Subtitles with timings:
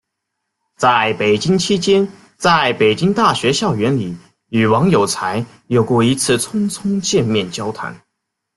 [0.77, 7.95] 在北京期间在北京大学校园里与王有才有过一次匆匆见面交谈。